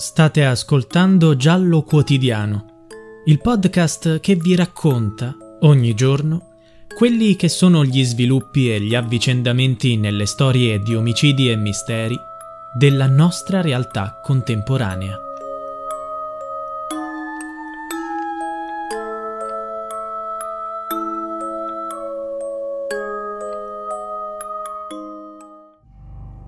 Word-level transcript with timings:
State 0.00 0.44
ascoltando 0.44 1.34
Giallo 1.34 1.82
Quotidiano, 1.82 2.86
il 3.24 3.40
podcast 3.40 4.20
che 4.20 4.36
vi 4.36 4.54
racconta 4.54 5.36
ogni 5.62 5.92
giorno 5.94 6.50
quelli 6.94 7.34
che 7.34 7.48
sono 7.48 7.84
gli 7.84 8.04
sviluppi 8.04 8.72
e 8.72 8.80
gli 8.80 8.94
avvicendamenti 8.94 9.96
nelle 9.96 10.26
storie 10.26 10.78
di 10.78 10.94
omicidi 10.94 11.50
e 11.50 11.56
misteri 11.56 12.16
della 12.78 13.08
nostra 13.08 13.60
realtà 13.60 14.20
contemporanea. 14.22 15.18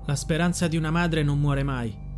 La 0.07 0.15
speranza 0.15 0.69
di 0.69 0.77
una 0.77 0.93
madre 0.93 1.25
non 1.25 1.41
muore 1.41 1.65
mai. 1.65 2.10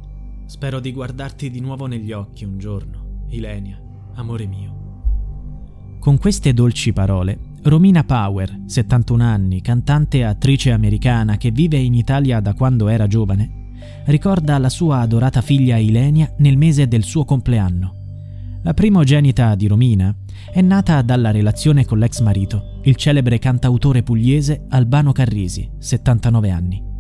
Spero 0.63 0.79
di 0.79 0.93
guardarti 0.93 1.51
di 1.51 1.59
nuovo 1.59 1.87
negli 1.87 2.13
occhi 2.13 2.45
un 2.45 2.57
giorno, 2.57 3.25
Ilenia, 3.31 3.83
amore 4.15 4.47
mio. 4.47 5.97
Con 5.99 6.19
queste 6.19 6.55
dolci 6.55 6.93
parole, 6.93 7.37
Romina 7.63 8.05
Power, 8.05 8.61
71 8.67 9.25
anni, 9.25 9.61
cantante 9.61 10.19
e 10.19 10.23
attrice 10.23 10.71
americana 10.71 11.37
che 11.37 11.51
vive 11.51 11.79
in 11.79 11.95
Italia 11.95 12.39
da 12.39 12.55
quando 12.55 12.87
era 12.87 13.09
giovane, 13.09 13.73
ricorda 14.05 14.57
la 14.59 14.69
sua 14.69 15.01
adorata 15.01 15.41
figlia 15.41 15.79
Ilenia 15.79 16.33
nel 16.39 16.57
mese 16.57 16.87
del 16.87 17.03
suo 17.03 17.25
compleanno. 17.25 18.61
La 18.63 18.73
primogenita 18.73 19.57
di 19.57 19.67
Romina 19.67 20.15
è 20.53 20.61
nata 20.61 21.03
dalla 21.03 21.33
relazione 21.33 21.85
con 21.85 21.99
l'ex 21.99 22.21
marito, 22.21 22.79
il 22.85 22.95
celebre 22.95 23.41
cantautore 23.41 24.05
pugliese 24.05 24.67
Albano 24.69 25.11
Carrisi, 25.11 25.69
79 25.77 26.51
anni. 26.51 26.92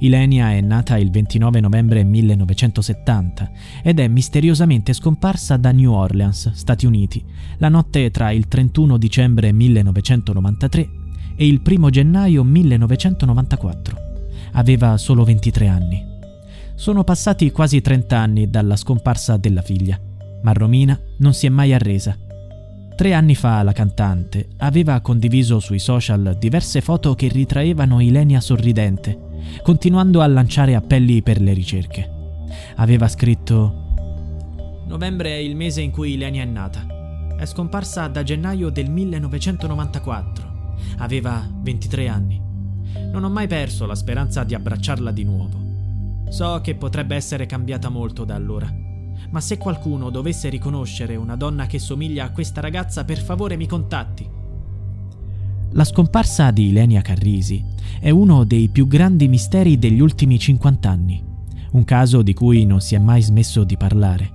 Ilenia 0.00 0.52
è 0.52 0.60
nata 0.60 0.96
il 0.96 1.10
29 1.10 1.60
novembre 1.60 2.04
1970 2.04 3.50
ed 3.82 3.98
è 4.00 4.08
misteriosamente 4.08 4.92
scomparsa 4.92 5.56
da 5.56 5.72
New 5.72 5.92
Orleans, 5.92 6.52
Stati 6.52 6.86
Uniti, 6.86 7.24
la 7.58 7.68
notte 7.68 8.10
tra 8.10 8.30
il 8.30 8.48
31 8.48 8.96
dicembre 8.98 9.52
1993 9.52 10.88
e 11.36 11.46
il 11.46 11.60
1 11.64 11.90
gennaio 11.90 12.42
1994. 12.44 13.96
Aveva 14.52 14.96
solo 14.96 15.24
23 15.24 15.68
anni. 15.68 16.04
Sono 16.74 17.04
passati 17.04 17.50
quasi 17.50 17.80
30 17.80 18.18
anni 18.18 18.50
dalla 18.50 18.76
scomparsa 18.76 19.36
della 19.36 19.62
figlia, 19.62 19.98
ma 20.42 20.52
Romina 20.52 20.98
non 21.18 21.32
si 21.32 21.46
è 21.46 21.48
mai 21.48 21.72
arresa. 21.72 22.16
Tre 22.96 23.12
anni 23.12 23.34
fa 23.34 23.62
la 23.64 23.72
cantante 23.72 24.50
aveva 24.58 25.00
condiviso 25.00 25.58
sui 25.58 25.80
social 25.80 26.36
diverse 26.38 26.80
foto 26.80 27.14
che 27.14 27.26
ritraevano 27.26 27.98
Ilenia 27.98 28.40
sorridente, 28.40 29.18
continuando 29.62 30.20
a 30.20 30.26
lanciare 30.26 30.74
appelli 30.74 31.22
per 31.22 31.40
le 31.40 31.52
ricerche. 31.52 32.10
Aveva 32.76 33.08
scritto 33.08 33.82
Novembre 34.86 35.30
è 35.30 35.36
il 35.36 35.56
mese 35.56 35.80
in 35.80 35.90
cui 35.90 36.12
Ilenia 36.12 36.42
è 36.42 36.46
nata. 36.46 36.86
È 37.36 37.44
scomparsa 37.46 38.06
da 38.08 38.22
gennaio 38.22 38.68
del 38.68 38.90
1994. 38.90 40.74
Aveva 40.98 41.48
23 41.52 42.06
anni. 42.06 42.40
Non 43.10 43.24
ho 43.24 43.30
mai 43.30 43.46
perso 43.46 43.86
la 43.86 43.94
speranza 43.94 44.44
di 44.44 44.54
abbracciarla 44.54 45.10
di 45.10 45.24
nuovo. 45.24 45.62
So 46.28 46.60
che 46.62 46.74
potrebbe 46.74 47.16
essere 47.16 47.46
cambiata 47.46 47.88
molto 47.88 48.24
da 48.24 48.34
allora. 48.34 48.72
Ma 49.30 49.40
se 49.40 49.56
qualcuno 49.56 50.10
dovesse 50.10 50.48
riconoscere 50.48 51.16
una 51.16 51.34
donna 51.34 51.66
che 51.66 51.78
somiglia 51.78 52.24
a 52.24 52.30
questa 52.30 52.60
ragazza, 52.60 53.04
per 53.04 53.18
favore 53.18 53.56
mi 53.56 53.66
contatti. 53.66 54.28
La 55.76 55.82
scomparsa 55.82 56.52
di 56.52 56.68
Ilenia 56.68 57.02
Carrisi 57.02 57.60
è 57.98 58.08
uno 58.08 58.44
dei 58.44 58.68
più 58.68 58.86
grandi 58.86 59.26
misteri 59.26 59.76
degli 59.76 59.98
ultimi 59.98 60.38
50 60.38 60.88
anni, 60.88 61.20
un 61.72 61.82
caso 61.82 62.22
di 62.22 62.32
cui 62.32 62.64
non 62.64 62.80
si 62.80 62.94
è 62.94 62.98
mai 62.98 63.20
smesso 63.20 63.64
di 63.64 63.76
parlare. 63.76 64.30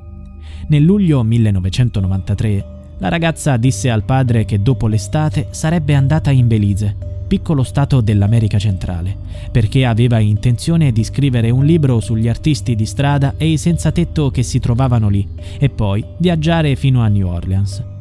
Nel 0.67 0.83
luglio 0.83 1.23
1993 1.23 2.65
la 2.97 3.07
ragazza 3.07 3.55
disse 3.55 3.89
al 3.89 4.03
padre 4.03 4.43
che 4.43 4.61
dopo 4.61 4.87
l'estate 4.87 5.47
sarebbe 5.51 5.95
andata 5.95 6.29
in 6.29 6.47
Belize, 6.47 6.93
piccolo 7.25 7.63
stato 7.63 8.01
dell'America 8.01 8.59
centrale, 8.59 9.15
perché 9.49 9.85
aveva 9.85 10.19
intenzione 10.19 10.91
di 10.91 11.05
scrivere 11.05 11.51
un 11.51 11.63
libro 11.63 12.01
sugli 12.01 12.27
artisti 12.27 12.75
di 12.75 12.85
strada 12.85 13.35
e 13.37 13.47
i 13.47 13.57
senza 13.57 13.93
tetto 13.93 14.29
che 14.29 14.43
si 14.43 14.59
trovavano 14.59 15.07
lì, 15.07 15.25
e 15.57 15.69
poi 15.69 16.03
viaggiare 16.17 16.75
fino 16.75 17.01
a 17.01 17.07
New 17.07 17.29
Orleans. 17.29 17.98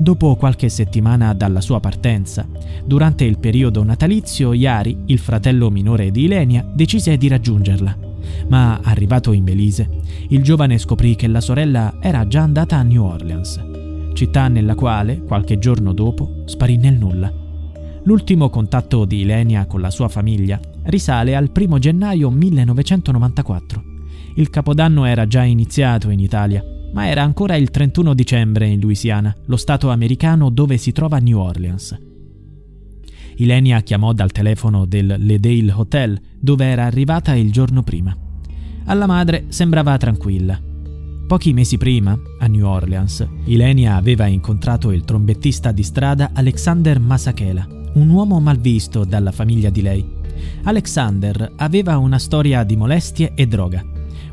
Dopo 0.00 0.36
qualche 0.36 0.68
settimana 0.68 1.34
dalla 1.34 1.60
sua 1.60 1.80
partenza, 1.80 2.46
durante 2.84 3.24
il 3.24 3.40
periodo 3.40 3.82
natalizio, 3.82 4.54
Yari, 4.54 4.96
il 5.06 5.18
fratello 5.18 5.70
minore 5.70 6.12
di 6.12 6.26
Ilenia, 6.26 6.64
decise 6.72 7.16
di 7.16 7.26
raggiungerla. 7.26 7.98
Ma 8.48 8.78
arrivato 8.80 9.32
in 9.32 9.42
Belize, 9.42 9.90
il 10.28 10.40
giovane 10.44 10.78
scoprì 10.78 11.16
che 11.16 11.26
la 11.26 11.40
sorella 11.40 11.96
era 12.00 12.28
già 12.28 12.42
andata 12.42 12.76
a 12.76 12.84
New 12.84 13.02
Orleans, 13.02 13.60
città 14.14 14.46
nella 14.46 14.76
quale, 14.76 15.20
qualche 15.20 15.58
giorno 15.58 15.92
dopo, 15.92 16.42
sparì 16.44 16.76
nel 16.76 16.94
nulla. 16.94 17.32
L'ultimo 18.04 18.50
contatto 18.50 19.04
di 19.04 19.22
Ilenia 19.22 19.66
con 19.66 19.80
la 19.80 19.90
sua 19.90 20.06
famiglia 20.06 20.60
risale 20.84 21.34
al 21.34 21.50
1 21.52 21.78
gennaio 21.80 22.30
1994. 22.30 23.82
Il 24.36 24.48
capodanno 24.48 25.06
era 25.06 25.26
già 25.26 25.42
iniziato 25.42 26.08
in 26.10 26.20
Italia 26.20 26.62
ma 26.92 27.06
era 27.06 27.22
ancora 27.22 27.56
il 27.56 27.70
31 27.70 28.14
dicembre 28.14 28.66
in 28.66 28.80
Louisiana, 28.80 29.34
lo 29.46 29.56
stato 29.56 29.90
americano 29.90 30.50
dove 30.50 30.76
si 30.76 30.92
trova 30.92 31.18
New 31.18 31.38
Orleans. 31.38 31.98
Ilenia 33.36 33.80
chiamò 33.82 34.12
dal 34.12 34.32
telefono 34.32 34.84
del 34.84 35.14
Ledale 35.18 35.72
Hotel, 35.72 36.20
dove 36.38 36.64
era 36.64 36.84
arrivata 36.84 37.34
il 37.34 37.52
giorno 37.52 37.82
prima. 37.82 38.16
Alla 38.86 39.06
madre 39.06 39.44
sembrava 39.48 39.96
tranquilla. 39.96 40.60
Pochi 41.26 41.52
mesi 41.52 41.76
prima, 41.76 42.18
a 42.38 42.46
New 42.46 42.66
Orleans, 42.66 43.26
Ilenia 43.44 43.96
aveva 43.96 44.26
incontrato 44.26 44.90
il 44.90 45.04
trombettista 45.04 45.72
di 45.72 45.82
strada 45.82 46.30
Alexander 46.32 46.98
Masakela, 46.98 47.66
un 47.94 48.08
uomo 48.08 48.40
malvisto 48.40 49.04
dalla 49.04 49.30
famiglia 49.30 49.70
di 49.70 49.82
lei. 49.82 50.16
Alexander 50.62 51.52
aveva 51.56 51.98
una 51.98 52.18
storia 52.18 52.64
di 52.64 52.76
molestie 52.76 53.32
e 53.34 53.46
droga, 53.46 53.84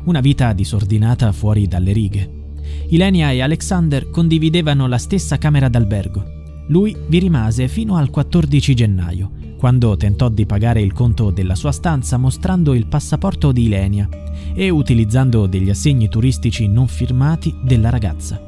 una 0.04 0.20
vita 0.20 0.52
disordinata 0.52 1.30
fuori 1.32 1.68
dalle 1.68 1.92
righe. 1.92 2.45
Ilenia 2.88 3.30
e 3.30 3.40
Alexander 3.40 4.10
condividevano 4.10 4.86
la 4.86 4.98
stessa 4.98 5.38
camera 5.38 5.68
d'albergo. 5.68 6.24
Lui 6.68 6.96
vi 7.08 7.18
rimase 7.18 7.68
fino 7.68 7.96
al 7.96 8.10
14 8.10 8.74
gennaio, 8.74 9.30
quando 9.56 9.96
tentò 9.96 10.28
di 10.28 10.46
pagare 10.46 10.80
il 10.80 10.92
conto 10.92 11.30
della 11.30 11.54
sua 11.54 11.72
stanza 11.72 12.16
mostrando 12.16 12.74
il 12.74 12.86
passaporto 12.86 13.52
di 13.52 13.64
Ilenia 13.64 14.08
e 14.54 14.68
utilizzando 14.70 15.46
degli 15.46 15.70
assegni 15.70 16.08
turistici 16.08 16.66
non 16.66 16.88
firmati 16.88 17.54
della 17.62 17.90
ragazza. 17.90 18.40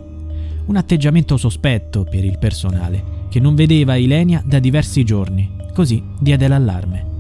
Un 0.66 0.76
atteggiamento 0.76 1.36
sospetto 1.36 2.04
per 2.04 2.24
il 2.24 2.38
personale, 2.38 3.26
che 3.28 3.40
non 3.40 3.54
vedeva 3.54 3.96
Ilenia 3.96 4.42
da 4.44 4.58
diversi 4.58 5.04
giorni, 5.04 5.50
così 5.72 6.02
diede 6.18 6.48
l'allarme. 6.48 7.17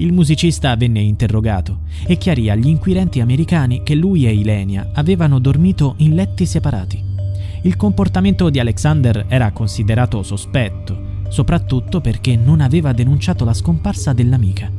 Il 0.00 0.12
musicista 0.12 0.76
venne 0.76 1.00
interrogato 1.00 1.80
e 2.06 2.16
chiarì 2.18 2.50
agli 2.50 2.68
inquirenti 2.68 3.20
americani 3.20 3.82
che 3.82 3.96
lui 3.96 4.26
e 4.26 4.34
Ilenia 4.34 4.90
avevano 4.94 5.40
dormito 5.40 5.94
in 5.98 6.14
letti 6.14 6.46
separati. 6.46 7.02
Il 7.62 7.74
comportamento 7.74 8.48
di 8.48 8.60
Alexander 8.60 9.26
era 9.28 9.50
considerato 9.50 10.22
sospetto, 10.22 11.24
soprattutto 11.28 12.00
perché 12.00 12.36
non 12.36 12.60
aveva 12.60 12.92
denunciato 12.92 13.44
la 13.44 13.52
scomparsa 13.52 14.12
dell'amica. 14.12 14.70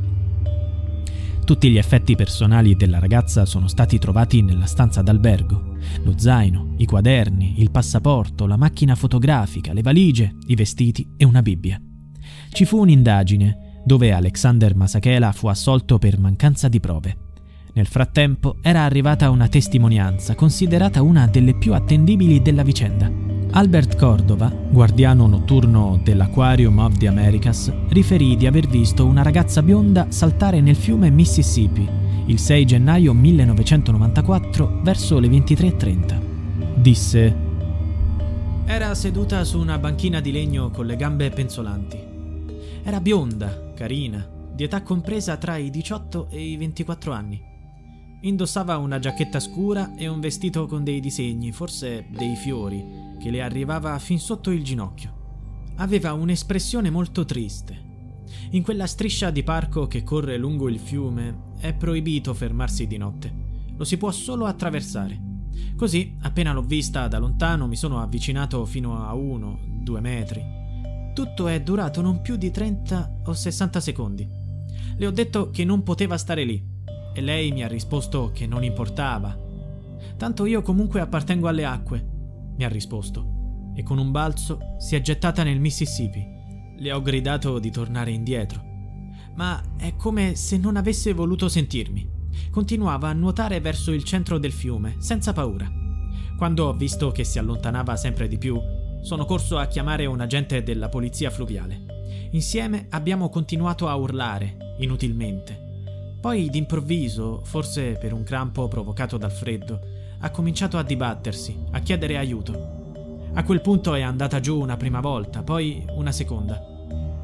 Tutti 1.44 1.70
gli 1.70 1.76
effetti 1.76 2.16
personali 2.16 2.74
della 2.74 2.98
ragazza 2.98 3.44
sono 3.44 3.68
stati 3.68 3.98
trovati 3.98 4.40
nella 4.40 4.66
stanza 4.66 5.02
d'albergo. 5.02 5.76
Lo 6.02 6.14
zaino, 6.16 6.74
i 6.78 6.86
quaderni, 6.86 7.56
il 7.58 7.70
passaporto, 7.70 8.46
la 8.46 8.56
macchina 8.56 8.94
fotografica, 8.94 9.74
le 9.74 9.82
valigie, 9.82 10.36
i 10.46 10.54
vestiti 10.54 11.06
e 11.18 11.26
una 11.26 11.42
Bibbia. 11.42 11.78
Ci 12.52 12.64
fu 12.64 12.78
un'indagine 12.78 13.59
dove 13.84 14.12
Alexander 14.12 14.74
Masachela 14.74 15.32
fu 15.32 15.48
assolto 15.48 15.98
per 15.98 16.18
mancanza 16.18 16.68
di 16.68 16.80
prove. 16.80 17.16
Nel 17.72 17.86
frattempo 17.86 18.56
era 18.62 18.84
arrivata 18.84 19.30
una 19.30 19.48
testimonianza 19.48 20.34
considerata 20.34 21.02
una 21.02 21.26
delle 21.26 21.54
più 21.54 21.72
attendibili 21.72 22.42
della 22.42 22.62
vicenda. 22.62 23.10
Albert 23.52 23.96
Cordova, 23.96 24.48
guardiano 24.48 25.26
notturno 25.26 26.00
dell'Aquarium 26.02 26.78
of 26.78 26.98
the 26.98 27.08
Americas, 27.08 27.72
riferì 27.88 28.36
di 28.36 28.46
aver 28.46 28.66
visto 28.66 29.06
una 29.06 29.22
ragazza 29.22 29.62
bionda 29.62 30.06
saltare 30.10 30.60
nel 30.60 30.76
fiume 30.76 31.10
Mississippi 31.10 32.00
il 32.30 32.38
6 32.38 32.64
gennaio 32.64 33.12
1994 33.12 34.80
verso 34.82 35.18
le 35.18 35.28
23.30. 35.28 36.20
Disse: 36.76 37.36
Era 38.66 38.94
seduta 38.94 39.42
su 39.42 39.58
una 39.58 39.78
banchina 39.78 40.20
di 40.20 40.30
legno 40.30 40.70
con 40.70 40.86
le 40.86 40.94
gambe 40.94 41.30
penzolanti. 41.30 42.09
Era 42.82 43.00
bionda, 43.00 43.72
carina, 43.74 44.26
di 44.54 44.64
età 44.64 44.82
compresa 44.82 45.36
tra 45.36 45.56
i 45.56 45.70
18 45.70 46.28
e 46.30 46.42
i 46.42 46.56
24 46.56 47.12
anni. 47.12 47.40
Indossava 48.22 48.78
una 48.78 48.98
giacchetta 48.98 49.38
scura 49.38 49.94
e 49.96 50.08
un 50.08 50.20
vestito 50.20 50.66
con 50.66 50.82
dei 50.82 51.00
disegni, 51.00 51.52
forse 51.52 52.06
dei 52.10 52.36
fiori, 52.36 52.84
che 53.18 53.30
le 53.30 53.42
arrivava 53.42 53.98
fin 53.98 54.18
sotto 54.18 54.50
il 54.50 54.62
ginocchio. 54.62 55.18
Aveva 55.76 56.14
un'espressione 56.14 56.90
molto 56.90 57.24
triste. 57.24 57.88
In 58.50 58.62
quella 58.62 58.86
striscia 58.86 59.30
di 59.30 59.42
parco 59.42 59.86
che 59.86 60.02
corre 60.02 60.36
lungo 60.38 60.68
il 60.68 60.78
fiume 60.78 61.52
è 61.58 61.74
proibito 61.74 62.32
fermarsi 62.34 62.86
di 62.86 62.96
notte. 62.96 63.32
Lo 63.76 63.84
si 63.84 63.96
può 63.96 64.10
solo 64.10 64.46
attraversare. 64.46 65.28
Così, 65.76 66.16
appena 66.20 66.52
l'ho 66.52 66.62
vista 66.62 67.08
da 67.08 67.18
lontano, 67.18 67.66
mi 67.66 67.76
sono 67.76 68.00
avvicinato 68.00 68.64
fino 68.64 69.06
a 69.06 69.14
uno, 69.14 69.58
due 69.82 70.00
metri. 70.00 70.59
Tutto 71.20 71.48
è 71.48 71.60
durato 71.60 72.00
non 72.00 72.22
più 72.22 72.36
di 72.36 72.50
30 72.50 73.20
o 73.26 73.34
60 73.34 73.78
secondi. 73.78 74.26
Le 74.96 75.06
ho 75.06 75.10
detto 75.10 75.50
che 75.50 75.66
non 75.66 75.82
poteva 75.82 76.16
stare 76.16 76.44
lì 76.44 76.66
e 77.12 77.20
lei 77.20 77.52
mi 77.52 77.62
ha 77.62 77.68
risposto 77.68 78.30
che 78.32 78.46
non 78.46 78.64
importava. 78.64 79.38
Tanto 80.16 80.46
io 80.46 80.62
comunque 80.62 80.98
appartengo 80.98 81.46
alle 81.46 81.66
acque, 81.66 82.02
mi 82.56 82.64
ha 82.64 82.70
risposto, 82.70 83.72
e 83.74 83.82
con 83.82 83.98
un 83.98 84.10
balzo 84.10 84.76
si 84.78 84.96
è 84.96 85.02
gettata 85.02 85.42
nel 85.42 85.60
Mississippi. 85.60 86.26
Le 86.78 86.90
ho 86.90 87.02
gridato 87.02 87.58
di 87.58 87.70
tornare 87.70 88.12
indietro, 88.12 88.64
ma 89.34 89.60
è 89.76 89.96
come 89.96 90.36
se 90.36 90.56
non 90.56 90.76
avesse 90.76 91.12
voluto 91.12 91.50
sentirmi. 91.50 92.10
Continuava 92.50 93.10
a 93.10 93.12
nuotare 93.12 93.60
verso 93.60 93.92
il 93.92 94.04
centro 94.04 94.38
del 94.38 94.52
fiume, 94.52 94.96
senza 95.00 95.34
paura. 95.34 95.70
Quando 96.38 96.64
ho 96.64 96.72
visto 96.72 97.10
che 97.10 97.24
si 97.24 97.38
allontanava 97.38 97.94
sempre 97.96 98.26
di 98.26 98.38
più, 98.38 98.58
sono 99.00 99.24
corso 99.24 99.58
a 99.58 99.66
chiamare 99.66 100.06
un 100.06 100.20
agente 100.20 100.62
della 100.62 100.88
polizia 100.88 101.30
fluviale. 101.30 102.28
Insieme 102.30 102.86
abbiamo 102.90 103.28
continuato 103.28 103.88
a 103.88 103.94
urlare, 103.96 104.74
inutilmente. 104.78 105.68
Poi 106.20 106.48
d'improvviso, 106.50 107.40
forse 107.44 107.92
per 107.92 108.12
un 108.12 108.22
crampo 108.22 108.68
provocato 108.68 109.16
dal 109.16 109.32
freddo, 109.32 109.80
ha 110.20 110.30
cominciato 110.30 110.76
a 110.76 110.82
dibattersi, 110.82 111.56
a 111.70 111.80
chiedere 111.80 112.18
aiuto. 112.18 112.78
A 113.32 113.42
quel 113.42 113.60
punto 113.60 113.94
è 113.94 114.02
andata 114.02 114.38
giù 114.40 114.60
una 114.60 114.76
prima 114.76 115.00
volta, 115.00 115.42
poi 115.42 115.84
una 115.94 116.12
seconda. 116.12 116.60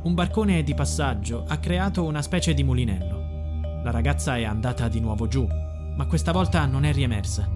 Un 0.02 0.14
barcone 0.14 0.62
di 0.62 0.74
passaggio 0.74 1.44
ha 1.46 1.58
creato 1.58 2.04
una 2.04 2.22
specie 2.22 2.54
di 2.54 2.62
mulinello. 2.62 3.82
La 3.82 3.90
ragazza 3.90 4.36
è 4.36 4.44
andata 4.44 4.88
di 4.88 5.00
nuovo 5.00 5.28
giù, 5.28 5.46
ma 5.46 6.06
questa 6.06 6.32
volta 6.32 6.64
non 6.64 6.84
è 6.84 6.92
riemersa. 6.92 7.55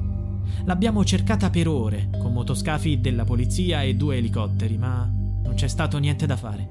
L'abbiamo 0.64 1.04
cercata 1.04 1.50
per 1.50 1.68
ore, 1.68 2.08
con 2.18 2.32
motoscafi 2.32 3.00
della 3.00 3.24
polizia 3.24 3.82
e 3.82 3.94
due 3.94 4.16
elicotteri, 4.16 4.76
ma 4.76 5.10
non 5.42 5.54
c'è 5.54 5.68
stato 5.68 5.98
niente 5.98 6.26
da 6.26 6.36
fare. 6.36 6.68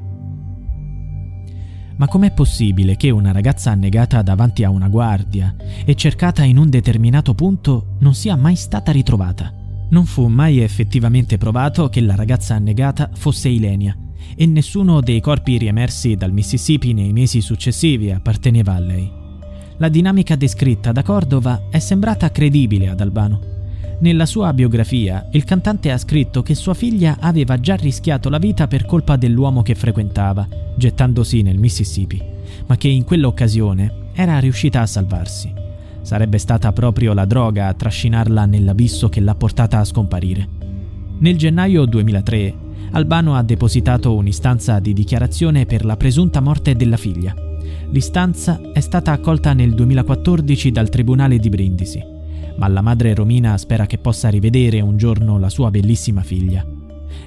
Ma 1.98 2.08
com'è 2.08 2.32
possibile 2.32 2.96
che 2.96 3.10
una 3.10 3.34
ragazza 3.34 3.72
annegata 3.72 4.22
davanti 4.22 4.64
a 4.64 4.70
una 4.70 4.88
guardia 4.88 5.54
e 5.84 5.96
cercata 5.96 6.44
in 6.44 6.58
un 6.58 6.70
determinato 6.70 7.34
punto 7.34 7.98
non 8.00 8.14
sia 8.14 8.38
mai 8.38 8.56
stata 8.56 8.94
ritrovata? 8.94 9.54
Non 9.90 10.06
fu 10.06 10.28
mai 10.28 10.60
effettivamente 10.60 11.38
provato 11.38 11.90
che 11.90 12.00
la 12.00 12.16
ragazza 12.16 12.56
annegata 12.56 13.10
fosse 13.14 13.50
Ilenia 13.50 13.98
e 14.36 14.46
nessuno 14.46 15.02
dei 15.02 15.20
corpi 15.20 15.58
riemersi 15.58 16.16
dal 16.16 16.32
Mississippi 16.32 16.94
nei 16.94 17.12
mesi 17.12 17.42
successivi 17.42 18.12
apparteneva 18.12 18.76
a 18.76 18.80
lei. 18.80 19.12
La 19.78 19.90
dinamica 19.90 20.38
descritta 20.38 20.94
da 20.94 21.04
Cordova 21.04 21.64
è 21.70 21.80
sembrata 21.80 22.32
credibile 22.32 22.88
ad 22.88 23.02
Albano. 23.02 23.59
Nella 24.02 24.26
sua 24.26 24.54
biografia, 24.54 25.28
il 25.32 25.44
cantante 25.44 25.92
ha 25.92 25.98
scritto 25.98 26.42
che 26.42 26.56
sua 26.56 26.74
figlia 26.74 27.18
aveva 27.20 27.60
già 27.60 27.76
rischiato 27.76 28.30
la 28.30 28.38
vita 28.38 28.66
per 28.66 28.86
colpa 28.86 29.18
dell'uomo 29.18 29.62
che 29.62 29.76
frequentava, 29.76 30.48
gettandosi 30.78 31.42
nel 31.42 31.58
Mississippi, 31.58 32.22
ma 32.68 32.78
che 32.78 32.88
in 32.88 33.04
quell'occasione 33.04 34.12
era 34.14 34.40
riuscita 34.40 34.80
a 34.80 34.86
salvarsi. 34.86 35.52
Sarebbe 36.02 36.38
stata 36.38 36.72
proprio 36.72 37.12
la 37.12 37.26
droga 37.26 37.68
a 37.68 37.74
trascinarla 37.74 38.46
nell'abisso 38.46 39.10
che 39.10 39.20
l'ha 39.20 39.36
portata 39.36 39.80
a 39.80 39.84
scomparire. 39.84 40.48
Nel 41.18 41.36
gennaio 41.36 41.84
2003, 41.84 42.56
Albano 42.92 43.36
ha 43.36 43.44
depositato 43.44 44.16
un'istanza 44.16 44.80
di 44.80 44.94
dichiarazione 44.94 45.66
per 45.66 45.84
la 45.84 45.98
presunta 45.98 46.40
morte 46.40 46.74
della 46.74 46.96
figlia. 46.96 47.36
L'istanza 47.92 48.62
è 48.72 48.80
stata 48.80 49.12
accolta 49.12 49.52
nel 49.52 49.74
2014 49.74 50.72
dal 50.72 50.88
Tribunale 50.88 51.38
di 51.38 51.50
Brindisi 51.50 52.18
ma 52.60 52.68
la 52.68 52.82
madre 52.82 53.16
Romina 53.16 53.58
spera 53.58 53.86
che 53.86 53.98
possa 53.98 54.28
rivedere 54.28 54.82
un 54.82 54.98
giorno 54.98 55.40
la 55.40 55.50
sua 55.50 55.72
bellissima 55.72 56.22
figlia. 56.22 56.66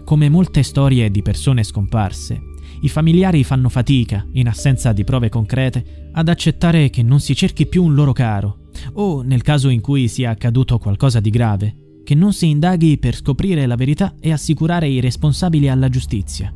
Come 0.04 0.28
molte 0.28 0.62
storie 0.62 1.10
di 1.10 1.22
persone 1.22 1.64
scomparse, 1.64 2.40
i 2.82 2.88
familiari 2.88 3.42
fanno 3.42 3.70
fatica, 3.70 4.26
in 4.32 4.46
assenza 4.46 4.92
di 4.92 5.04
prove 5.04 5.30
concrete, 5.30 6.10
ad 6.12 6.28
accettare 6.28 6.90
che 6.90 7.02
non 7.02 7.18
si 7.18 7.34
cerchi 7.34 7.66
più 7.66 7.82
un 7.82 7.94
loro 7.94 8.12
caro, 8.12 8.68
o, 8.94 9.22
nel 9.22 9.40
caso 9.40 9.70
in 9.70 9.80
cui 9.80 10.06
sia 10.06 10.30
accaduto 10.30 10.78
qualcosa 10.78 11.18
di 11.18 11.30
grave, 11.30 11.76
che 12.04 12.14
non 12.14 12.34
si 12.34 12.50
indaghi 12.50 12.98
per 12.98 13.16
scoprire 13.16 13.64
la 13.64 13.76
verità 13.76 14.14
e 14.20 14.32
assicurare 14.32 14.86
i 14.88 15.00
responsabili 15.00 15.68
alla 15.68 15.88
giustizia. 15.88 16.52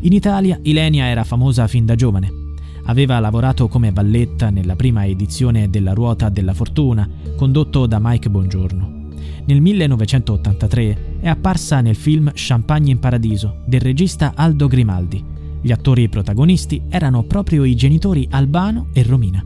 In 0.00 0.12
Italia 0.12 0.56
Ilenia 0.62 1.06
era 1.06 1.24
famosa 1.24 1.66
fin 1.66 1.84
da 1.84 1.96
giovane 1.96 2.46
Aveva 2.88 3.18
lavorato 3.20 3.68
come 3.68 3.92
valletta 3.92 4.48
nella 4.48 4.74
prima 4.74 5.04
edizione 5.04 5.68
della 5.68 5.92
Ruota 5.92 6.30
della 6.30 6.54
Fortuna, 6.54 7.06
condotto 7.36 7.86
da 7.86 7.98
Mike 8.00 8.30
Bongiorno. 8.30 9.08
Nel 9.44 9.60
1983 9.60 11.18
è 11.20 11.28
apparsa 11.28 11.82
nel 11.82 11.96
film 11.96 12.30
Champagne 12.34 12.90
in 12.90 12.98
Paradiso 12.98 13.58
del 13.66 13.80
regista 13.80 14.32
Aldo 14.34 14.68
Grimaldi. 14.68 15.22
Gli 15.60 15.70
attori 15.70 16.08
protagonisti 16.08 16.82
erano 16.88 17.24
proprio 17.24 17.64
i 17.64 17.76
genitori 17.76 18.26
Albano 18.30 18.88
e 18.94 19.02
Romina. 19.02 19.42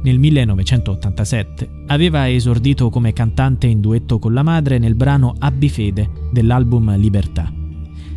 Nel 0.00 0.18
1987 0.20 1.84
aveva 1.88 2.30
esordito 2.30 2.90
come 2.90 3.12
cantante 3.12 3.66
in 3.66 3.80
duetto 3.80 4.20
con 4.20 4.32
la 4.32 4.44
madre 4.44 4.78
nel 4.78 4.94
brano 4.94 5.34
Abbi 5.36 5.68
Fede 5.68 6.10
dell'album 6.30 6.96
Libertà. 6.96 7.57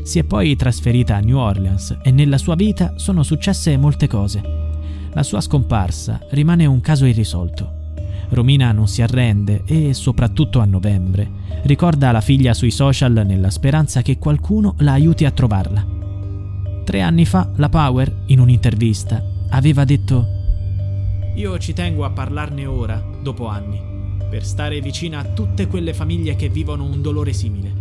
Si 0.03 0.17
è 0.17 0.23
poi 0.23 0.55
trasferita 0.55 1.15
a 1.15 1.19
New 1.19 1.37
Orleans 1.37 1.97
e 2.01 2.11
nella 2.11 2.37
sua 2.37 2.55
vita 2.55 2.93
sono 2.95 3.23
successe 3.23 3.77
molte 3.77 4.07
cose. 4.07 4.41
La 5.13 5.23
sua 5.23 5.41
scomparsa 5.41 6.19
rimane 6.29 6.65
un 6.65 6.81
caso 6.81 7.05
irrisolto. 7.05 7.79
Romina 8.29 8.71
non 8.71 8.87
si 8.87 9.01
arrende 9.01 9.63
e, 9.65 9.93
soprattutto 9.93 10.59
a 10.59 10.65
novembre, 10.65 11.29
ricorda 11.63 12.11
la 12.11 12.21
figlia 12.21 12.53
sui 12.53 12.71
social 12.71 13.23
nella 13.25 13.49
speranza 13.49 14.01
che 14.01 14.17
qualcuno 14.17 14.75
la 14.79 14.93
aiuti 14.93 15.25
a 15.25 15.31
trovarla. 15.31 15.85
Tre 16.83 17.01
anni 17.01 17.25
fa 17.25 17.51
la 17.55 17.69
Power, 17.69 18.23
in 18.27 18.39
un'intervista, 18.39 19.23
aveva 19.49 19.83
detto 19.83 20.25
Io 21.35 21.59
ci 21.59 21.73
tengo 21.73 22.05
a 22.05 22.11
parlarne 22.11 22.65
ora, 22.65 23.03
dopo 23.21 23.47
anni, 23.47 23.79
per 24.29 24.43
stare 24.45 24.79
vicina 24.81 25.19
a 25.19 25.25
tutte 25.25 25.67
quelle 25.67 25.93
famiglie 25.93 26.35
che 26.35 26.49
vivono 26.49 26.85
un 26.85 27.01
dolore 27.01 27.33
simile. 27.33 27.80